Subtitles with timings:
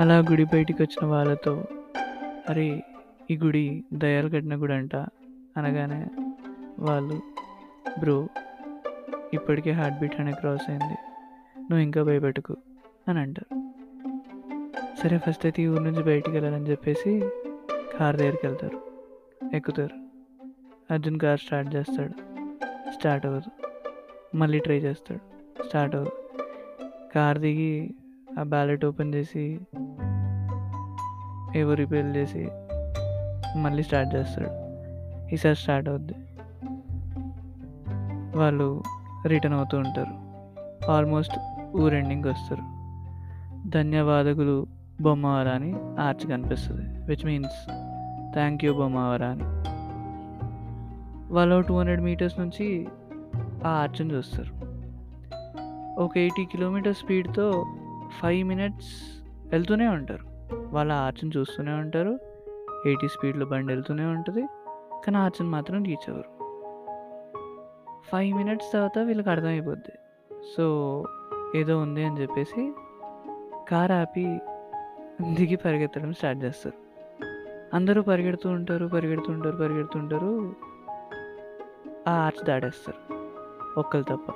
[0.00, 1.64] అలా గుడి బయటికి వచ్చిన వాళ్ళతో
[2.48, 2.84] అరే
[3.30, 4.96] ఈ గుడి దయాలు కట్టిన గుడి అంట
[5.56, 6.06] అనగానే
[6.78, 7.22] వాళ్ళు
[8.00, 8.28] బ్రో
[9.34, 10.94] ఇప్పటికే హార్ట్ బీట్ అనే క్రాస్ అయింది.
[11.58, 12.56] నువ్వు ఇంకా భయపెట్టుకు
[13.08, 13.72] అని అంటారు.
[15.02, 17.30] సరే ఫస్ట్ అయితే ఈ ఊరు నుంచి బయటికి వెళ్ళాలని చెప్పేసి
[17.98, 18.80] కార్ దగ్గరికి వెళ్తారు.
[19.56, 20.06] ఎక్కుతారు.
[20.94, 22.12] అర్జున్ కార్ స్టార్ట్ చేస్తాడు.
[22.90, 23.66] స్టార్ట్ అవ్వదు.
[24.36, 25.20] మళ్ళీ ట్రై చేస్తాడు.
[25.68, 26.38] స్టార్ట్ అవ్వదు.
[27.14, 27.94] కార్ దిగి
[28.38, 29.60] ఆ బ్యాలెట్ ఓపెన్ చేసి
[31.54, 32.48] ఏవో రిపేర్ చేసి
[33.56, 34.50] మళ్ళీ స్టార్ట్ చేస్తాడు.
[35.34, 36.14] ఈసారి స్టార్ట్ అవుద్ది.
[38.38, 38.82] వాళ్ళు
[39.26, 40.26] రిటర్న్ అవుతూ ఉంటారు.
[40.90, 41.38] ఆల్మోస్ట్
[41.76, 42.76] ఊరు ఎండింగ్కి వస్తారు.
[43.68, 44.66] ధన్యవాదకులు
[45.00, 47.66] బొమ్మవర అని ఆర్చ్ కనిపిస్తుంది which means
[48.32, 49.42] thank you Bommavara అని
[51.34, 52.88] వాళ్ళు టూ హండ్రెడ్ మీటర్స్ నుంచి
[53.64, 54.66] ఆ ఆర్చ్ని చూస్తారు.
[56.00, 57.64] ఒక ఎయిటీ కిలోమీటర్ స్పీడ్తో
[58.12, 60.24] ఫైవ్ మినిట్స్ వెళ్తూనే ఉంటారు.
[60.54, 62.18] వాళ్ళ ఆర్చ్ని చూస్తూనే ఉంటారు.
[62.86, 64.46] ఎయిటీ స్పీడ్లో బండి వెళ్తూనే ఉంటుంది.
[65.04, 66.36] కానీ ఆర్చ్ని మాత్రం రీచ్ అవ్వరు.
[68.12, 69.92] ఫైవ్ మినిట్స్ తర్వాత వీళ్ళకి అర్థమైపోద్ది.
[70.56, 71.04] సో
[71.54, 72.72] ఏదో ఉంది అని చెప్పేసి
[73.68, 74.38] కార్ ఆపి
[75.32, 76.76] దిగి పరిగెత్తడం స్టార్ట్ చేస్తారు.
[77.76, 80.54] అందరూ పరిగెడుతూ ఉంటారు పరిగెడుతూ ఉంటారు పరిగెడుతూ ఉంటారు.
[82.08, 83.14] ఆ ఆర్చ్ దాడేస్తారు
[83.80, 84.32] ఒక్కరు తప్ప.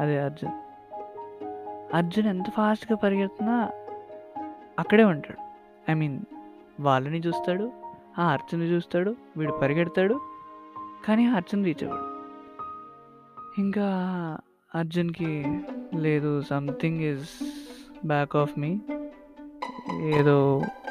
[0.00, 0.52] అదే అర్జున్
[1.94, 3.56] అర్జున్ ఎంత ఫాస్ట్గా పరిగెడుతున్నా
[4.78, 5.38] అక్కడే ఉంటాడు.
[5.90, 6.20] ఐ మీన్
[6.80, 7.72] వాళ్ళని చూస్తాడు
[8.18, 10.16] ఆ అర్జున్ని చూస్తాడు వీడు పరిగెడతాడు
[11.04, 12.04] కానీ అర్జున్ రీచ్ అవ్వడు.
[13.58, 13.86] ఇంకా
[14.74, 15.32] అర్జున్కి
[15.94, 17.32] లేదు something is
[18.06, 18.70] back of me
[20.16, 20.36] ఏదో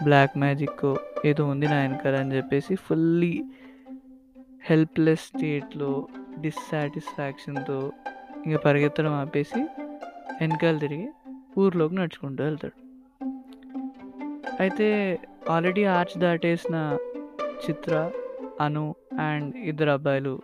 [0.04, 0.84] బ్లాక్ మ్యాజిక్
[1.26, 3.34] ఏదో ఉంది నా వెనకాల అని చెప్పేసి ఫుల్లీ
[4.64, 6.08] హెల్ప్లెస్ స్టేట్లో
[6.40, 7.92] డిస్సాటిస్ఫాక్షన్తో
[8.46, 9.62] ఇంకా పరిగెత్తడం ఆపేసి
[10.42, 11.10] వెనకాల తిరిగి
[11.60, 12.84] ఊర్లోకి నడుచుకుంటూ వెళ్తాడు.
[14.60, 16.98] అయితే ఆల్రెడీ ఆర్చ్ దాటేసిన
[17.70, 18.12] చిత్ర
[18.62, 20.42] అను అండ్ ఇద్దరు అబ్బాయిలు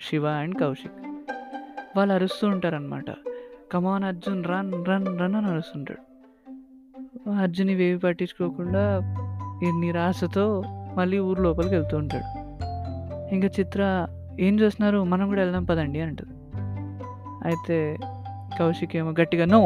[0.00, 0.92] శివ అండ్ కౌశిక్.
[1.96, 3.04] వాళ్ళు అరుస్తూ ఉంటారనమాట
[3.72, 6.10] come on Arjun run run run అని అరుస్తుంటాడు.
[7.30, 8.96] అర్జున్ ఇవేవి పట్టించుకోకుండా
[9.68, 10.62] ఎన్ని రాసతో
[10.96, 12.40] మళ్ళీ ఊరు లోపలికి వెళ్తూ ఉంటాడు.
[13.34, 14.06] ఇంకా చిత్ర
[14.40, 15.04] ఏం చేస్తున్నారు?
[15.04, 16.34] మనం కూడా వెళ్దాం పదండి అంటుంది.
[17.48, 17.98] అయితే
[18.60, 19.60] కౌశిక్ ఏమో గట్టిగా నో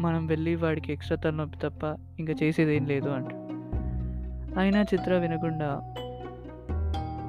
[0.00, 1.82] మనం వెళ్ళి వాడికి ఎక్స్ట్రా తలనొప్పి తప్ప
[2.18, 3.30] ఇంకా చేసేది ఏం లేదు అంట
[4.58, 5.68] అయినా చిత్ర వినకుండా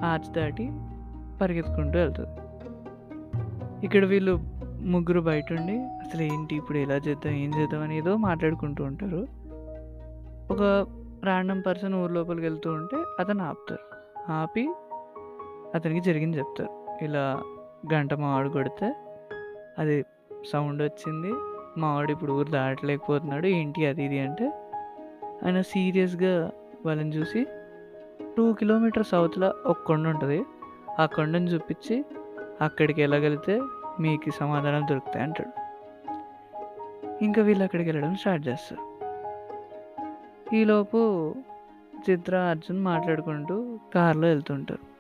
[0.05, 0.65] ఆర్చ్ దాటి
[1.41, 2.33] పరిగెత్తుకుంటూ వెళ్తుంది.
[3.85, 4.33] ఇక్కడ వీళ్ళు
[4.93, 9.21] ముగ్గురు బయట ఉండి అసలు ఏంటి ఇప్పుడు ఎలా చేద్దాం ఏం చేద్దాం అని ఏదో మాట్లాడుకుంటూ ఉంటారు.
[10.51, 10.61] ఒక
[11.25, 13.85] ర్యాండమ్ పర్సన్ ఊరు లోపలికి వెళ్తూ ఉంటే అతను ఆపుతారు.
[14.31, 14.65] ఆపి
[15.75, 17.03] అతనికి జరిగింది చెప్తారు.
[17.05, 17.25] ఇలా
[17.93, 18.89] గంట మాడు కొడితే
[19.79, 20.06] అది
[20.53, 21.34] సౌండ్ వచ్చింది.
[21.79, 23.47] మావాడు ఇప్పుడు ఊరు దాటలేకపోతున్నాడు.
[23.47, 24.45] ఏంటి అది ఇది అంటే
[25.45, 26.51] ఆయన సీరియస్గా
[26.85, 27.45] వాళ్ళని చూసి
[28.38, 30.45] టూ కిలోమీటర్స్ సౌత్లో ఒక కొండ ఉంటుంది.
[31.00, 32.06] ఆ కొండను చూపించి
[32.61, 33.61] అక్కడికి వెళ్ళగలిగితే
[34.00, 35.63] మీకు సమాధానం దొరుకుతాయి అంటాడు.
[37.23, 38.94] ఇంకా వీళ్ళు అక్కడికి వెళ్ళడం స్టార్ట్ చేస్తారు.
[40.55, 41.35] ఈలోపు
[42.09, 44.92] చిత్ర అర్జున్ మాట్లాడుకుంటూ కారులో వెళ్తుంటారు.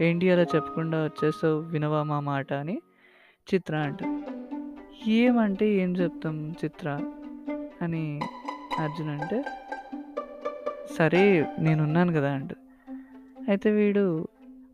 [0.00, 2.76] ఏంటి అలా చెప్పకుండా వచ్చేస్తావు వినవా మా మాట అని
[3.48, 4.00] చిత్ర అంట
[5.12, 6.88] ఏమంటే ఏం చెప్తాం చిత్ర?
[7.82, 8.02] అని
[8.78, 9.38] అర్జున్ అంటే
[10.96, 11.22] సరే
[11.58, 12.52] నేనున్నాను కదా అంట
[13.48, 14.04] అయితే వీడు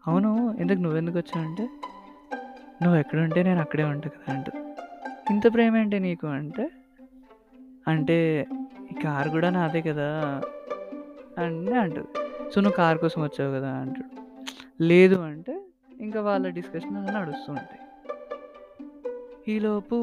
[0.06, 1.64] అవును ఎందుకు నువ్వెందుకు వచ్చావంటే
[2.82, 4.48] నువ్వు ఎక్కడ ఉంటే నేను అక్కడే ఉంటా కదా అంట
[5.30, 6.64] ఇంత ప్రేమ ఏంటి నీకు అంటే
[7.86, 8.18] అంటే
[8.90, 10.08] ఈ కార్ కూడా నాదే కదా?
[11.38, 12.10] అని అంటుంది.
[12.52, 14.10] సో నువ్వు కార్ కోసం వచ్చావు కదా అంటాడు.
[14.80, 15.60] లేదు అంటే
[16.00, 17.82] ఇంకా వాళ్ళ డిస్కషన్ అలా నడుస్తూ ఉంటాయి.
[19.54, 19.94] ఈలోపు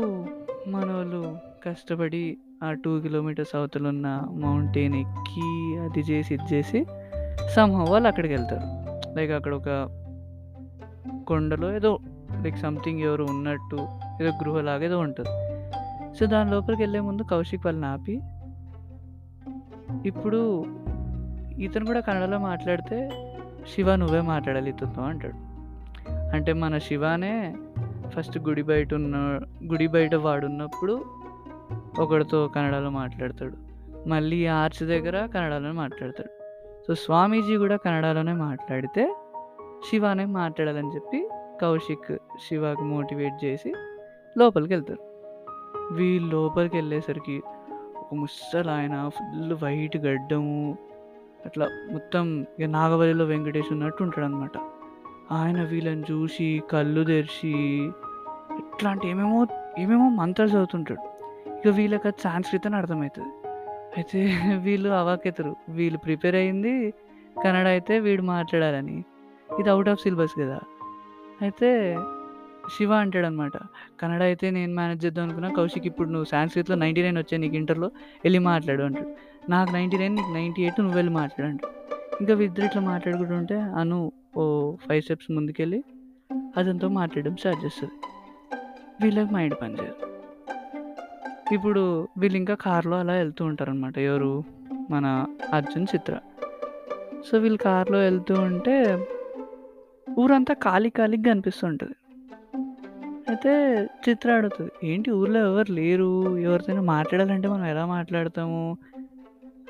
[0.67, 6.85] మన వాళ్ళు కష్టపడి ఆ టూ కిలోమీటర్స్ అవతల ఉన్న మౌంటైన్ ఎక్కి అది చేసి ఇది చేసి
[7.55, 8.65] సంహవ్ వాళ్ళు అక్కడికి వెళ్తారు.
[9.17, 9.69] లైక్ అక్కడ ఒక
[11.27, 11.99] కొండలో ఏదో
[12.41, 13.75] లైక్ సంథింగ్ ఎవరు ఉన్నట్టు
[14.21, 15.29] ఏదో గృహలాగా ఏదో ఉంటుంది.
[16.15, 18.21] సో దాని లోపలికి వెళ్ళే ముందు కౌశిక్ వాళ్ళని ఆపి
[20.07, 20.65] ఇప్పుడు
[21.61, 23.09] ఇతను కూడా కన్నడలో మాట్లాడితే
[23.67, 24.73] శివ నువ్వే మాట్లాడాలి
[25.05, 25.53] అంటాడు.
[26.35, 27.55] అంటే మన శివానే
[28.07, 29.39] ఫస్ట్ గుడి బయట ఉన్న
[29.71, 31.05] గుడి బయట వాడున్నప్పుడు
[31.99, 33.53] ఒకడితో కన్నడలో మాట్లాడతాడు.
[34.09, 36.29] మళ్ళీ ఆర్చ్ దగ్గర కన్నడలోనే మాట్లాడతాడు.
[36.87, 39.15] సో స్వామీజీ కూడా కన్నడలోనే మాట్లాడితే
[39.91, 41.29] శివానే మాట్లాడాలని చెప్పి
[41.61, 42.17] కౌశిక్
[42.47, 43.73] శివకు మోటివేట్ చేసి
[44.37, 44.99] లోపలికి వెళ్తారు.
[45.93, 47.41] వీళ్ళు లోపలికి వెళ్ళేసరికి
[47.97, 50.77] ఒక ముసలు ఆయన ఫుల్ వైట్ గడ్డము
[51.47, 52.25] అట్లా మొత్తం
[52.57, 54.57] ఇక నాగవల్లిలో వెంకటేష్ ఉన్నట్టు ఉంటాడు అనమాట
[55.39, 57.53] ఆయన వీళ్ళని చూసి కళ్ళు తెరిచి
[58.61, 59.39] ఇట్లాంటి ఏమేమో
[59.83, 61.03] ఏమేమో మంత్రాలు చదువుతుంటాడు.
[61.59, 63.31] ఇక వీళ్ళకి అది సాంస్క్రిత్ అని అర్థమవుతుంది.
[63.97, 64.19] అయితే
[64.65, 66.73] వీళ్ళు అవాకెతరు వీళ్ళు ప్రిపేర్ అయింది
[67.43, 68.97] కన్నడ అయితే వీడు మాట్లాడాలని.
[69.59, 70.59] ఇది అవుట్ ఆఫ్ సిలబస్ కదా.
[71.41, 71.69] అయితే
[72.75, 73.55] శివ అంటాడనమాట
[73.99, 77.89] కన్నడ అయితే నేను మేనేజ్ చేద్దాం అనుకున్నా కౌశిక్ ఇప్పుడు నువ్వు సాంస్క్రిత్లో నైంటీ నైన్ వచ్చాయి నీకు ఇంటర్లో
[78.23, 79.11] వెళ్ళి మాట్లాడు అంటాడు.
[79.49, 81.63] నాకు నైంటీ నైన్ నీకు నైంటీ ఎయిట్ నువ్వు వెళ్ళి మాట్లాడండి
[82.21, 84.43] ఇంకా వీరిద్దరు ఇట్లా మాట్లాడుకుంటుంటే అను ఓ
[84.75, 85.83] ఫైవ్ స్టెప్స్ ముందుకెళ్ళి
[86.57, 87.93] అతనితో మాట్లాడడం స్టార్ట్ చేస్తుంది.
[89.01, 89.95] వీళ్ళకి మైండ్ పనిచేయదు.
[91.53, 94.43] ఇప్పుడు వీళ్ళు ఇంకా కార్లో అలా వెళ్తూ ఉంటారనమాట ఎవరు?
[94.91, 96.19] మన అర్జున్ చిత్ర.
[97.27, 99.05] సో వీళ్ళు కారులో వెళ్తూ ఉంటే
[100.19, 101.95] ఊరంతా ఖాళీ ఖాళీగా కనిపిస్తుంటుంది
[103.29, 103.53] అయితే
[104.09, 106.37] చిత్ర అడుగుతుంది ఏంటి ఊర్లో ఎవరు లేరు?
[106.37, 108.77] ఎవరితోనే మాట్లాడాలంటే మనం ఎలా మాట్లాడతాము?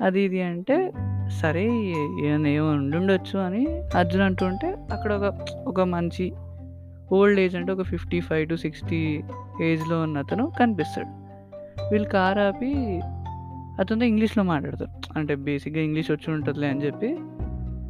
[0.01, 0.94] అది ఇది అంటే
[1.28, 1.72] సరే
[2.25, 5.38] ఏమైనా ఏమో ఉండుండొచ్చు అని అర్జున్ అంటుంటే అక్కడ ఒక
[5.68, 6.34] ఒక మంచి
[7.12, 9.24] ఓల్డ్ ఏజ్ అంటే ఒక ఫిఫ్టీ ఫైవ్ టు సిక్స్టీ
[9.62, 11.07] ఏజ్లో ఉన్న అతను కనిపిస్తాడు.
[11.92, 13.01] వీళ్ళు కార్ ఆపి
[13.80, 14.92] అతనితో ఇంగ్లీష్లో మాట్లాడతారు.
[15.18, 17.18] అంటే బేసిక్గా ఇంగ్లీష్ వచ్చి ఉంటుందిలే అని చెప్పి.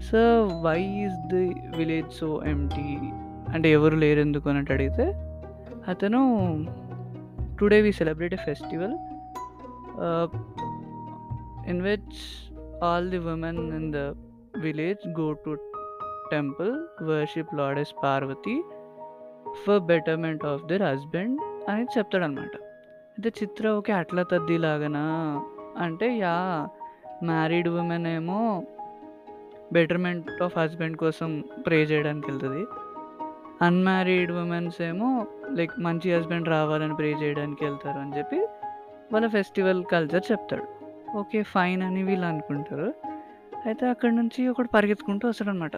[0.03, 2.97] So why is the village so empty
[3.53, 5.03] అంటే ఎవరు లేరు ఎందుకు అన్నట్టు అడిగితే
[5.87, 6.21] అతను
[7.59, 8.93] today we celebrate a festival
[11.67, 12.17] in which
[12.83, 13.99] all the women in the
[14.57, 15.51] village go to
[16.31, 18.63] temple worship goddess Parvati
[19.65, 21.39] for betterment of their husband
[21.69, 22.55] అని చెప్తాడనమాట
[23.17, 25.03] అయితే చిత్ర ఓకే అట్లా తద్దిలాగనా
[25.77, 26.67] అంటే యా
[27.23, 28.39] మ్యారీడ్ ఉమెన్ ఏమో
[29.73, 31.29] బెటర్మెంట్ ఆఫ్ హస్బెండ్ కోసం
[31.67, 32.63] pray చేయడానికి వెళ్తుంది.
[33.61, 38.39] అన్మ్యారీడ్ ఉమెన్స్ ఏమో లైక్ మంచి హస్బెండ్ రావాలని ప్రే చేయడానికి వెళ్తారు అని చెప్పి
[39.11, 40.82] వాళ్ళ ఫెస్టివల్ కల్చర్ చెప్తాడు.
[41.15, 42.93] ఓకే ఫైన్ అని వీళ్ళు అనుకుంటారు.
[43.65, 45.71] అయితే అక్కడ నుంచి ఒకడు పరిగెత్తుకుంటూ వస్తాడనమాట.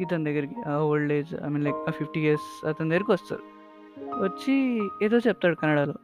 [0.00, 3.42] ఇతని దగ్గరికి ఆ old age I mean like uh fifty years అతని దగ్గరికి వస్తారు.
[4.24, 5.94] వచ్చి ఏదో చెప్తాడు కన్నడలో.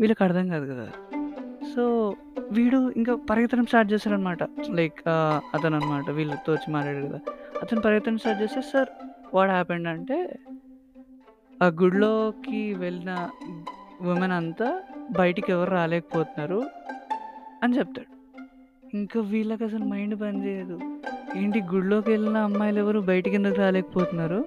[0.00, 0.86] వీళ్ళకి అర్థం కాదు కదా.
[1.74, 2.14] సో
[2.52, 4.42] వీడు ఇంకా పరిగెత్తడం స్టార్ట్ చేస్తాడనమాట.
[4.70, 5.08] లైక్
[5.54, 7.20] అతను అనమాట వీళ్ళతో వచ్చి మాట్లాడు కదా.
[7.62, 8.88] అతను పరిగెత్తడం స్టార్ట్ చేస్తే సార్
[9.34, 10.38] వాట్ హ్యాపెండ్ అంటే
[11.62, 13.28] ఆ గుడిలోకి వెళ్ళిన
[14.00, 16.62] ఉమెన్ అంతా బయటికి ఎవరు రాలేకపోతున్నారు.
[17.64, 18.10] అని చెప్తాడు.
[18.96, 20.78] ఇంకా వీళ్ళకి అసలు మైండ్ పనిచేయదు
[21.36, 24.44] ఏంటి గుడిలోకి వెళ్ళిన అమ్మాయిలు ఎవరు బయటికి ఎందుకు రాలేకపోతున్నారు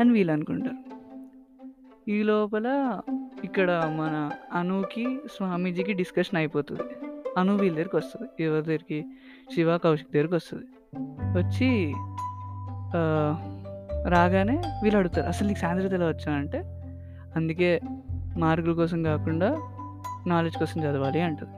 [0.00, 0.78] అని వీళ్ళు అనుకుంటారు.
[2.10, 2.68] ఈ లోపల
[3.44, 5.04] ఇక్కడ మన అనుకి
[5.36, 6.82] స్వామీజీకి డిస్కషన్ అయిపోతుంది.
[7.38, 8.44] అను వీళ్ళ దగ్గరికి వస్తుంది.
[8.44, 9.04] ఎవరి దగ్గరికి?
[9.54, 10.66] శివ కౌశిక్ దగ్గరికి వస్తుంది.
[11.38, 11.92] వచ్చి
[14.08, 16.58] రాగానే వీళ్ళు అడుగుతారు అసలు నీకు సాంద్రత ఎలా వచ్చా అంటే
[17.36, 17.80] అందుకే
[18.38, 19.48] మార్కుల కోసం కాకుండా
[20.26, 21.52] నాలెడ్జ్ కోసం చదవాలి అంటుంది.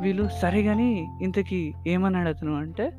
[0.00, 2.92] వీళ్ళు సరే కానీ ఇంతకీ ఏమన్నాడు అతను అంటే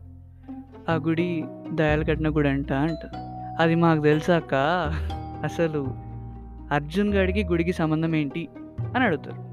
[0.89, 3.15] ఆ గుడి దయాలు కట్టిన గుడి అంట అంట.
[3.59, 4.55] అది మాకు తెలుసాక
[5.43, 5.95] అసలు
[6.71, 8.47] అర్జున్ గడికి గుడికి సంబంధం ఏంటి
[8.95, 9.48] అని అడుగుతారు.